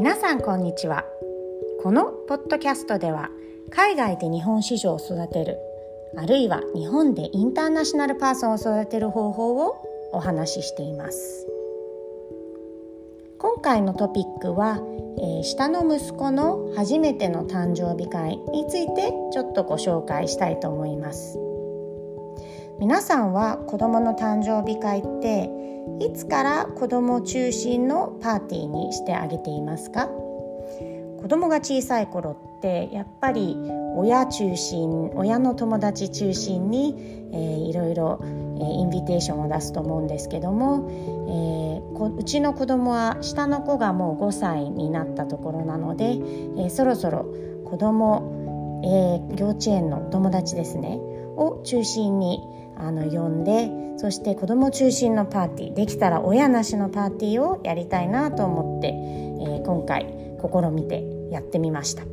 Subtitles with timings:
[0.00, 1.04] 皆さんこんにちは。
[1.82, 3.28] このポッドキャストでは
[3.68, 5.58] 海外で日本市場を育てる
[6.16, 9.76] あるいは日本でインターナショナルパーソンを育てる方法を
[10.14, 11.46] お話ししています。
[13.36, 14.80] 今回のトピックは、
[15.18, 21.38] えー、下の息子の初めての誕生日会についてちょっとご紹介したいと思います。
[22.78, 25.59] 皆さんは子供の誕生日会って
[26.00, 30.08] いつから子供中心のパーティーにしてあげていますか？
[31.20, 33.54] 子供が小さい頃ってやっぱり
[33.94, 36.94] 親中心親の友達中心に、
[37.32, 47.26] えー、いろいろ、えー、インビテーションを出すと思うんですけども、えー、うちの子供は下の子がもう5歳になったところなので、えー、そろそろ
[47.66, 50.98] 子供、えー、幼稚園の友達ですね
[51.36, 52.40] を中心に
[52.80, 60.06] あの呼んでそして子ども中心のパーティーできたら親なしのパーティーをやりたいなと思って、えー、今回
[60.40, 62.04] 試みてやってみました。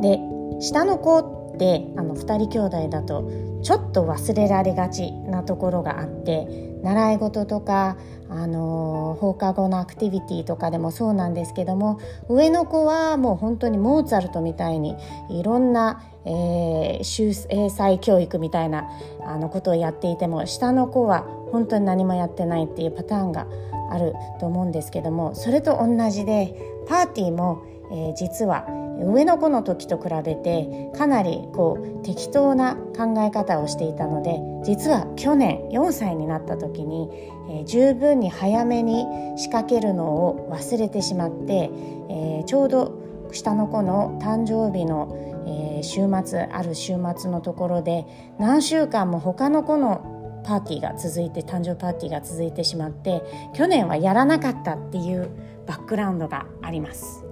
[0.00, 0.18] で
[0.60, 1.18] 下の子
[1.54, 6.46] ってあの2人兄弟だとちょっと忘れられがちなところがあって
[6.82, 7.96] 習い事とか、
[8.28, 14.96] あの放課後のアクティビティとかでもそうなんですけども上の子はもう本当にモーツァルトみたいに
[15.28, 18.88] いろんな、えー、英才教育みたいな
[19.26, 23.46] あのことをやっていても下の子は本当に何もやってないっていうパターンが
[23.90, 26.54] あると思うんですけどもそれと同じで
[26.88, 28.66] パーティーも、えー、実は
[29.04, 37.08] 上の子の時と比べてかなりこう適当な考え方をしていたので実は去年4歳になった時に、
[37.50, 39.04] えー、十分に早めに
[39.36, 41.70] 仕掛けるのを忘れてしまって、
[42.10, 48.06] えー、ちょうど下の子の誕生日の、えー、週末ある週末のところで
[48.38, 53.22] 何週間も他の子のパーティーが続いて誕生パーティーが続いてしまって
[53.54, 55.30] 去年はやらなかったっていう
[55.66, 57.31] バックグラウンドがあります。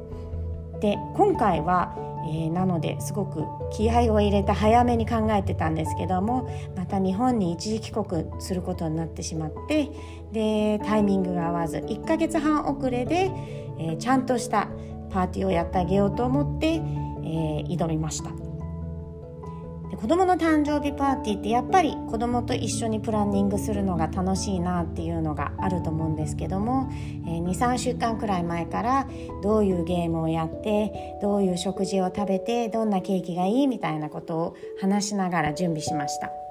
[0.80, 1.94] で今回は、
[2.26, 9.90] えー、なのですごく気合を入れて早めに考えてたんですけどもまた日本に一時帰国することになってしまって
[10.32, 13.30] でタイミングが合わず1ヶ月半遅れで、
[13.78, 14.68] えー、ちゃんとした
[15.10, 18.49] パーティーをやってあげようと思って、えー、挑みました。
[19.90, 26.88] で子供の誕生日パーティーってやっぱり子供と一緒にプランニングするのが楽しいなっていうのがあると思うんですけども、
[27.26, 29.08] えー、23週間くらい前から
[29.42, 36.49] どういうゲームをやってどういう食事を食べてどんなケーキがいいみたいなことを話しながら準備しました。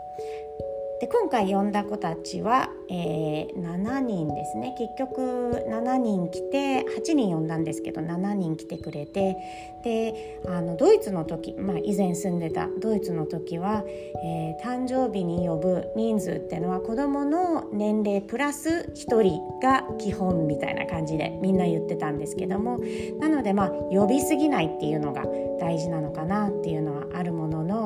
[0.99, 4.75] で今回呼んだ子たちは、えー、7人ですね。
[4.77, 9.37] 結局7人来て8人呼んだんですけど7人来てくれて
[9.83, 22.79] であのドイツの時、まあ、以前住んでたドイツの時は、えー、誕生日に呼ぶ人数っていうのは子どもの年齢プラス1人が基本みたいな感じでみんな言ってたんですけども
[23.19, 25.23] なのでまあ呼びすぎないっていうのが
[25.61, 27.78] 大事なのかなっていうのはあるものの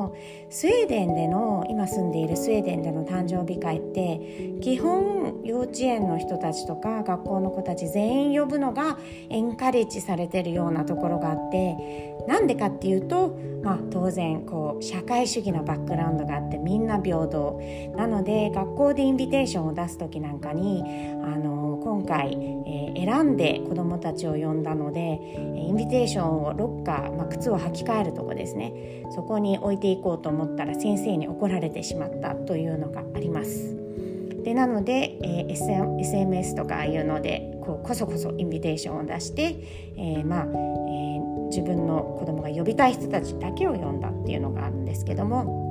[0.50, 8.98] スウェーデンでの今住んでいるスウェーデンでの誕生日会って基本幼稚園の人たちとか学校の子たち全員呼ぶのが
[9.30, 17.60] エンカレッジされてるようなところがあってなんでかっていうと、まあ、当然こう社会主義のバックグラウンドがあってみんな平等。
[17.96, 20.82] なので学校でインビテーションを出す時なんかに
[21.22, 22.32] あの今回、
[22.66, 25.20] えー、選んで子どもたちを呼んだので
[25.56, 33.76] インビテーションをか、まあ、靴を履き替えるとこですねそこに置いていこうと思ったら先生に怒られてしまったというのがあります。
[34.44, 39.56] でなので、えー、SMS とかああいうのでこうこそこそインビテーションを出して、
[39.96, 45.63] えー、まあ、えー、自分の子供が呼びたい人たちだけを呼んだっていうのがあるんですけども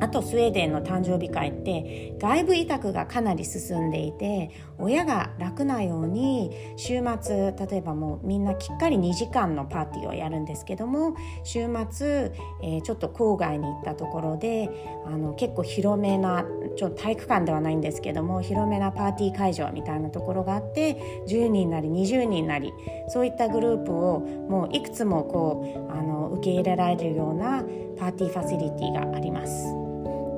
[0.00, 14.70] あとスウェーデンの誕生日会って外部委託がかなり進んでいて親が楽なように週末例えばもうみんなきっかり2時間のパーティーをやるんですけども週末、えー、ちょっと郊外に行ったところで
[15.06, 16.44] あの結構広めな
[16.76, 22.72] ちょっと体育館ではないんですけども広めなパーティー会場みたいなところがあって10人なり20人なり
[23.08, 27.62] そういったグループをもういくつもこうあの受け入れられるような
[27.98, 29.79] パーティーファシリティがあります。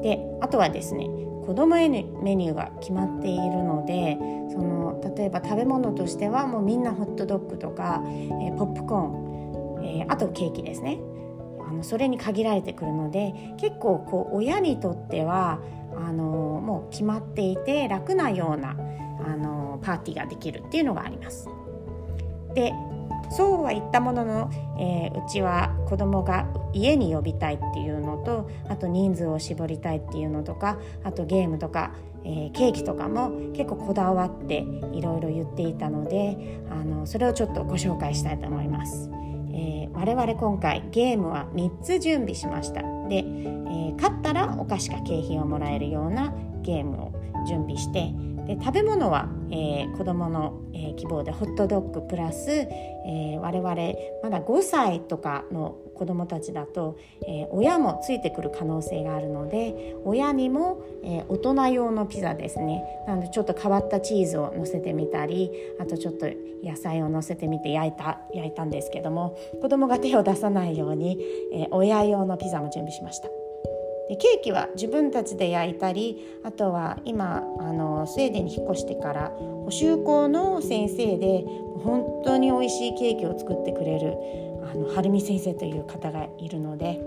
[0.03, 1.07] であとはですね
[1.47, 4.17] 子供へのメニューが決まっているので
[4.53, 11.01] その例えば食べ物としてはもうみんなホットドッグとか、えー、ポップコーン、えー、あとケーキですね
[11.69, 15.61] あのそれに限られてくるので結構こう親にとっては
[15.97, 18.77] あのもう決まっていて楽なような
[19.25, 21.49] あのパーティーができるっていうのがあります。
[22.55, 22.73] で
[23.31, 31.93] そうは言ったものの、えー、うちは子供が家に呼びたいっていうのとあと人数を絞りたいっていうのとかあとゲームとか、
[32.25, 39.11] えー、ケーキとかも結構こだわっていろいろ言っていたのであのそれをちょっとご紹介したいと思います。
[39.55, 46.33] えー、我々今回ゲームは3つ準備しましたで、えー、勝ったらお菓子か景品をもらえるような
[46.63, 47.13] ゲームを
[47.47, 48.15] 準備して
[48.47, 53.75] で食べ物は、えー、子どもの、えー、希望でホットドッグプラス、えー、我々
[54.23, 56.99] まだ5歳とかの子どもたちだと、
[57.29, 66.27] えー、親もついてくる可能性があるので親にも、えー、大人用のピザですねなのでちょっと変わったチーズを乗せてみたりあとちょっと
[66.65, 71.19] 野菜を乗せてみて焼いた焼いたんですけども子どもが手を出さないように、
[71.53, 73.42] えー、親用のピザも準備しました。
[74.13, 79.31] でケーキは自分たちで焼いたりあとは今あのスウェーデンに引っ越してから
[79.65, 81.43] 補習校の先生で
[81.83, 84.15] 本当に美味しいケーキを作ってくれる
[84.71, 87.01] あの晴美先生という方がいるので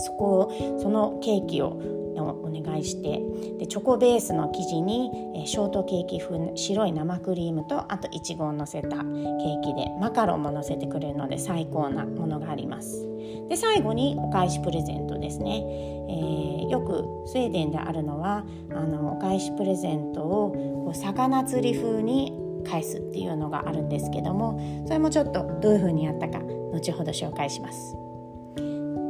[0.00, 1.80] そこをそのケーキを
[2.24, 3.20] お願いして
[3.58, 13.06] でチョコベースの生地に、えショートケーキ風白い生クリームとあといちごをのせたケーキでマカロンものせてくれるので最高なものがあります。
[13.48, 15.64] で最後にお返しプレゼントですね、
[16.08, 20.52] えー、よくスウェーデンであるのはあのお返しプレゼントを
[20.84, 22.32] こう魚釣り風に
[22.66, 26.40] 返すっていうのがあるんですけどもそれもちょっとどういう風にやったか
[26.72, 27.96] 後ほど紹介します。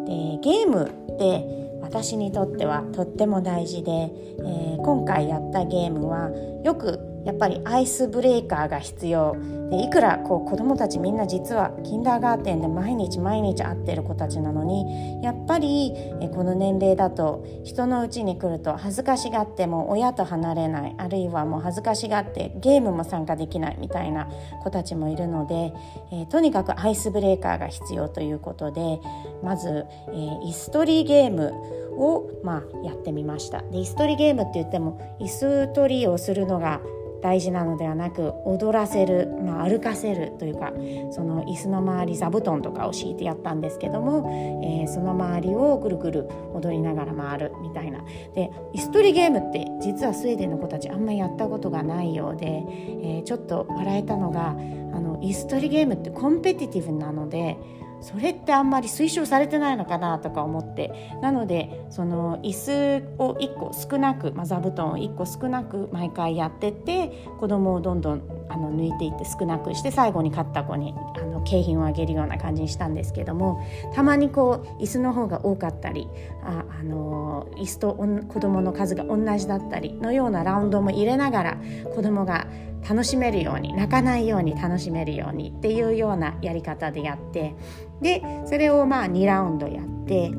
[0.06, 6.29] でゲームって私にとってはとっても大事で、えー、今回やったゲームは
[6.62, 9.37] よくやっぱりアイスブレーカーが必要。
[9.70, 15.93] でいくらこう子どもたちみんな実はキンダーガーテンで毎日毎日会ってる子たちなのにやっぱり
[16.32, 24.26] この年齢だと人のうちに来ると恥ずかしがっても親と離れないあるいはもう恥ずかしがってゲームも参加できないみたいな
[24.62, 25.73] 子たちもいるので、
[26.12, 29.00] えー、とにかくアイスブレーカーが必要ということで
[29.43, 31.53] まず、えー、イストリーゲーム
[31.99, 33.62] を、まあ、やってみました。
[33.62, 36.81] でイストリーゲームって言っても椅子取りをするのが
[37.21, 40.73] 大事なのではなく踊らせる、まあ、歩かせるというか
[41.11, 44.31] その椅子の周り座布団とかを敷いてやったんですけども、
[44.62, 48.03] えー、その周りをぐるぐる踊りながら回るみたいな。
[48.35, 57.56] で椅子取りゲームって実はスウェーデンの子たちあんまりやったことがないようで、えー、ちょっと笑えたのがあの椅子取りゲームってコンペティティブなので
[58.00, 60.93] それってあんまり推奨されてないのかなとか思って。
[61.21, 67.09] なのでその椅子を1個少なく、まあ、座布団を1個少なく毎回やってって
[67.41, 73.65] 子供をどんどんあの抜いていって少なくして最後に勝った子にあの景品をあげるような感じにしたんですけども
[73.95, 76.09] たまにこう椅子の方が多かったり
[76.43, 81.59] ああの椅子と子供の数が同じだったりのようなラウンドも入れながら
[81.95, 82.47] 子供が
[82.89, 87.55] 楽しめるように泣かないように楽しめるようにっていうようなやり方でやって
[88.01, 90.33] でそれをまあ2ラウンドやって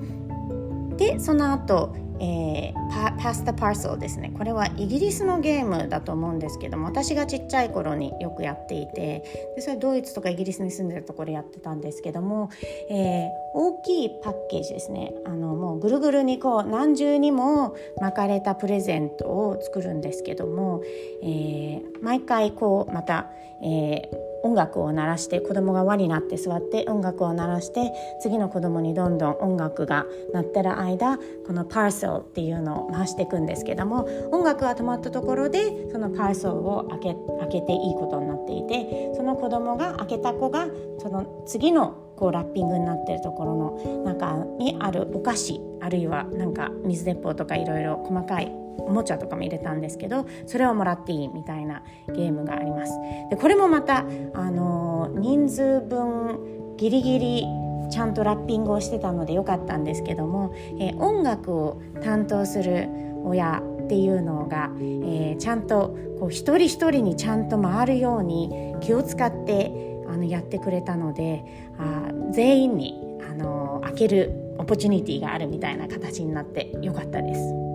[0.97, 4.31] でその後えー、 pass the parcel ですね。
[4.37, 9.23] これはイギリスのゲームだと思うんですけども私がちっちゃい頃によくやっていて
[9.55, 12.49] でそれドイツとかイギリスに住んでたところやってたんですけども、
[12.89, 15.13] えー、大きいパッケージですね。
[15.25, 20.81] あのもうぐるぐるにこう何重にも巻かれたプレゼントを作るんですけども、
[21.23, 23.29] えー、毎回こうまた、
[23.61, 27.91] えー音楽を鳴らして子供が輪になって座って音楽を鳴らして
[28.21, 40.67] 次の子供にどんどん音楽が鳴ってる間この parcel っていうのを回していくんですけども音楽が止まったところでその parcel を開け開けていいことになっていてその子供が開けた子が
[40.99, 52.93] その次のこうラッピングになってるところの中にあるお菓子あるいはなんか水鉄砲とかいろいろ細かいおもちゃとかも入れたんですけどそれをもらっていいみたいなゲームがあります。
[53.29, 57.45] でこれもまた、あの人数分ギリギリ
[57.89, 62.87] ちゃんとラッピングをしてたのでよかったんですけども、えー、音楽を担当する
[63.23, 69.71] 親っていうのが、えー、ちゃんとこう一人一人にちゃんと回るように気を使って
[70.07, 71.43] あのやってくれたので
[71.77, 72.95] あ全員に
[73.29, 77.68] あの開けるオポチュニティがあるみたいな形になってよかったです。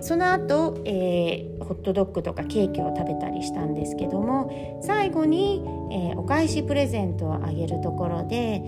[0.00, 8.60] その後、えー、ホットドッグとかケーキを食べたりしたんですけども最後に、えー、お返しプレゼントをあげるところで、え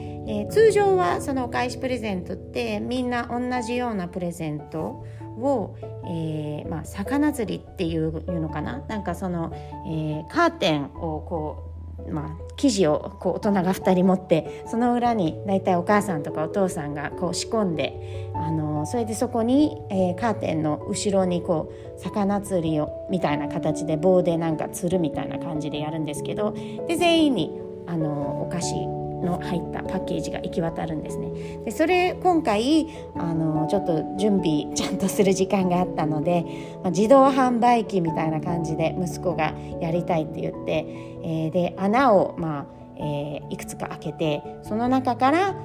[0.43, 5.05] ー、通常はそのお返しプレゼントってみんな同じようなプレゼント
[5.39, 8.85] を、えーまあ、魚釣りっていうのかな？
[8.89, 9.53] なんかその、
[9.87, 11.73] えー、カーテンをこう
[12.11, 26.53] まあ、生地をこう大人が2人持ってその裏に大体お母さんとかお父さんがこう仕込んであのそれでそこに、えー、カーテンの後ろにこう魚釣りをみたいな形で棒でなんか釣るみたいな感じでやるんですけど
[26.87, 28.75] で全員にあのお菓子
[29.23, 31.31] の入ったパッケージが行き渡るんですね。
[31.65, 36.45] でそれ今回あのちょっと準備ちゃんとする時間があったので、
[36.83, 40.87] まあ、自動販売機みたいな感じで息子がやりたいって言って、
[41.23, 45.57] えー、で穴をまあえー、いくつか開けてその中から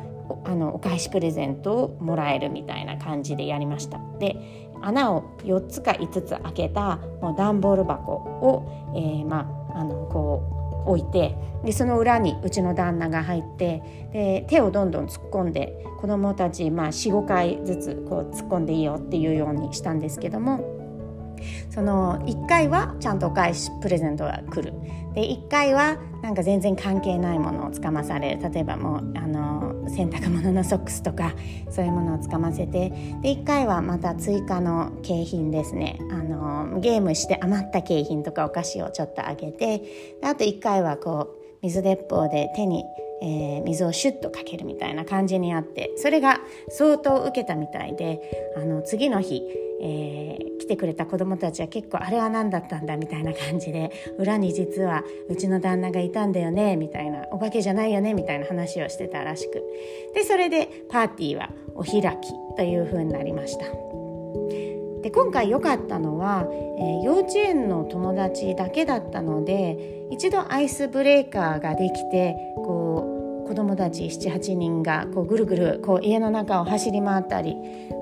[0.46, 4.00] あのお返しプレゼントをもらえるみたいな感じでやりました。
[4.19, 4.36] で
[4.81, 13.81] 穴を4つか5つ開けたもう段ボール箱を、えー、まああのこう置いてでその裏にうちの旦那が入って
[14.13, 20.77] で手をどんどん突っ込んで子どもたち、まあ、45回ずつこう突っ込んでいいよっていうようにしたんですけども
[21.69, 24.74] その1回はちゃんとお返しプレゼントが来る。
[25.13, 31.34] で1回はなんか全然関係ないものをつかまされ例えばもうあの洗濯物のソックスとか
[31.70, 32.89] そういうものをつかませて
[33.22, 36.00] で1回はまた追加の景品ですね。
[36.12, 39.79] あのゲームして余った景品とかお菓子をちょっとあげて
[40.22, 42.84] であと1回はこう水鉄砲で手に
[43.21, 49.41] えー、水をシュッとかけるみたいな感じにあってそれが相当受けたみたいであの次の日
[49.79, 59.63] えー、来てくれた子どもたちは結構あれは何だったんだみたいな感じで裏に実はうちの旦那がいたんだよねみたいなお化けじゃないよねみたいな話をしてたらしく
[60.15, 63.65] でそれでパーティーはお開きというふうになりました。
[65.01, 72.87] で今回良かったのは、えー、幼稚園の友達だけだったので一度アイスブレーカーができてこう
[73.57, 77.55] 供たち78人がこうぐるぐるこう家の中を走り回ったり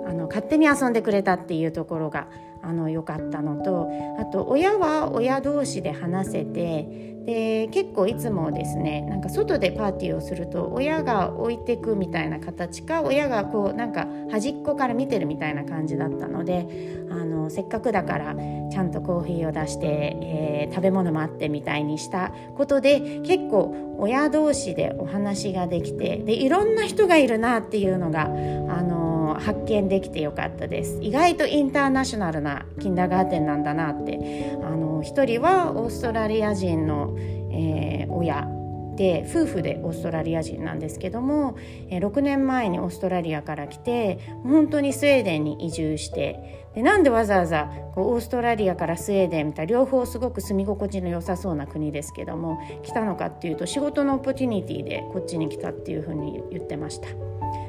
[0.06, 2.28] あの勝手に遊んでくれたっていうところが
[2.66, 16.68] あの良かったのとあと親は親同士で話せてで結構いつもですねなんか外でパーティーをすると親が置いてくみたいな形か親がこうなんか端っこから見てるみたいな感じだったので
[17.10, 19.88] あのせっかくだからちゃんとコーヒーを出して、
[20.22, 28.95] えー、食べ物もあってみたいにしたことで結構親同士でお話ができてでいろんな人がいるなっていうのがあの
[29.40, 31.00] 発見できてよかったです。
[31.02, 34.58] 意外とインターナショナルなキンダーガーテンなんだなって。
[34.64, 37.16] あの一人はオーストラリア人の
[37.56, 38.48] えー、親。
[38.96, 41.58] で夫婦でオーストラリア人なんですけども、
[41.90, 46.64] え、6年前にオーストラリアから来て本当にスウェーデンに移住して。
[46.76, 57.08] でなんでわざわざこうオーストラリアからスウェーデンみたいな両方すごく住み心地の良さそうな国ですけども来たのかっていうと仕事のオポチュニティでこっちに来たっていうふうに言ってました。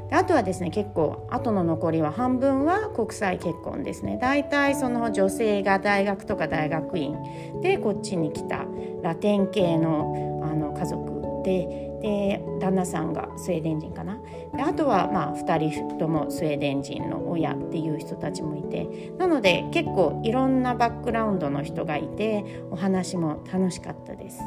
[0.09, 4.19] であとはですね結構後の残りは半分は国際結婚ですね。
[4.21, 7.17] 大体その女性が大学とか大学院
[7.63, 8.65] でこっちに来た
[9.03, 14.19] ラテン系のあの家族でで旦那さんがスウェーデン人かな。
[14.55, 18.87] であとはまあ2人ともスウェーデン人の親っていう人たちもいて。
[19.19, 24.41] なので結構いろんなバックグラウンドの人がいてお話も楽しかったです。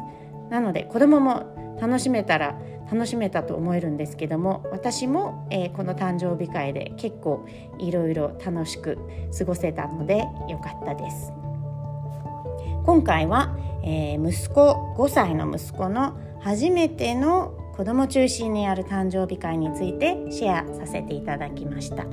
[0.50, 2.60] なので子供も楽しめたら
[2.92, 7.46] 楽しめたと思えるんですけども私も、えー、この誕生日会で結構
[7.78, 8.98] いろいろ楽しく
[9.38, 11.32] 過ごせたのでよかったです。
[12.86, 22.06] 今回は、えー、息子5歳の息子の初めての子供中心にある誕生日会についてシェアさせていただきました。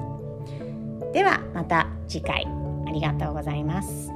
[1.13, 2.47] ではまた次回。
[2.87, 4.16] ありがとうございます。